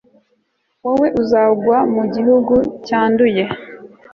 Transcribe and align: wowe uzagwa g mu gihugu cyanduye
wowe 0.85 1.07
uzagwa 1.21 1.77
g 1.83 1.85
mu 1.95 2.03
gihugu 2.13 2.55
cyanduye 2.85 3.43